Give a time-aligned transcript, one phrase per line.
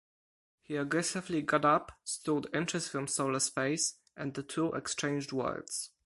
[0.63, 5.91] He aggressively got up, stood inches from Sola's face and the two exchanged words.